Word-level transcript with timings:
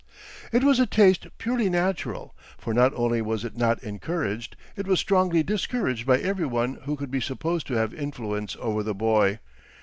It 0.51 0.63
was 0.63 0.79
a 0.79 0.87
taste 0.87 1.27
purely 1.37 1.69
natural, 1.69 2.33
for 2.57 2.73
not 2.73 2.91
only 2.95 3.21
was 3.21 3.45
it 3.45 3.55
not 3.55 3.83
encouraged, 3.83 4.55
it 4.75 4.87
was 4.87 4.99
strongly 4.99 5.43
discouraged 5.43 6.07
by 6.07 6.17
every 6.17 6.47
one 6.47 6.79
who 6.85 6.95
could 6.95 7.11
be 7.11 7.21
supposed 7.21 7.67
to 7.67 7.75
have 7.75 7.93
influence 7.93 8.57
over 8.59 8.81
the 8.81 8.95
boy. 8.95 9.37